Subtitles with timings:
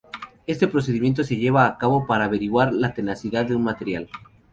[0.47, 4.09] Este procedimiento se lleva a cabo para averiguar la tenacidad de un material.